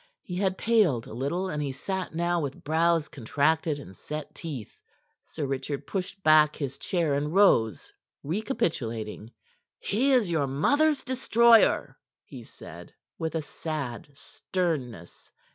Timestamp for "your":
10.31-10.47